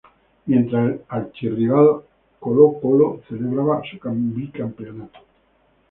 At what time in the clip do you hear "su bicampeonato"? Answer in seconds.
3.83-5.19